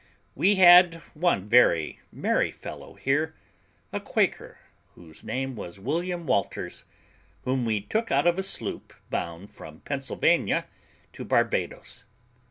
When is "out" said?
8.09-8.25